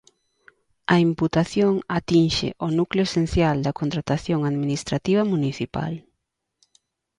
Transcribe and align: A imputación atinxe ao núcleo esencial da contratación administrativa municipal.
A 0.93 0.95
imputación 1.07 1.73
atinxe 1.97 2.49
ao 2.61 2.69
núcleo 2.79 3.07
esencial 3.09 3.57
da 3.65 3.77
contratación 3.81 4.39
administrativa 4.51 5.23
municipal. 5.33 5.93